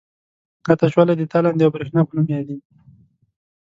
[0.65, 2.67] دا تشوالی د تالندې او برېښنا په نوم یادیږي.